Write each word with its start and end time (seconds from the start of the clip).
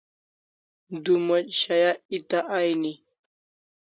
Du 1.03 1.13
moch 1.27 1.47
shaya 1.59 1.91
eta 2.17 2.39
aini 2.57 2.91